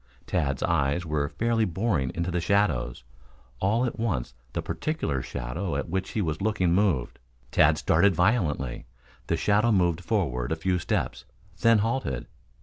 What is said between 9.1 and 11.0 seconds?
The shadow moved forward a few